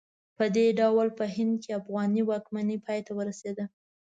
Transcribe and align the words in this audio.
په 0.37 0.45
دې 0.55 0.67
ډول 0.79 1.07
په 1.17 1.25
هند 1.35 1.53
کې 1.63 1.71
افغاني 1.79 2.21
واکمنۍ 2.25 2.77
پای 2.85 2.99
ته 3.05 3.11
ورسېده. 3.17 3.65